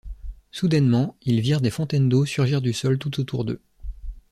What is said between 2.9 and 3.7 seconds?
tout autour d'eux.